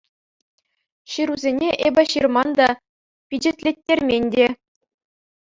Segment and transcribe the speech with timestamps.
[1.15, 2.69] —Ҫырусене эпӗ ҫырман та,
[3.29, 4.45] пичетлеттермен те.